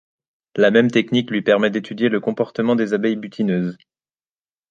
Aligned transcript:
La 0.55 0.71
même 0.71 0.89
technique 0.89 1.29
lui 1.29 1.43
permet 1.43 1.69
d’étudier 1.69 2.09
le 2.09 2.19
comportement 2.19 2.75
des 2.75 2.95
abeilles 2.95 3.17
butineuses. 3.17 3.77